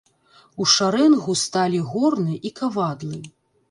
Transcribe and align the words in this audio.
У 0.65 0.67
шарэнгу 0.77 1.37
сталі 1.43 1.85
горны 1.93 2.43
і 2.49 2.57
кавадлы. 2.61 3.27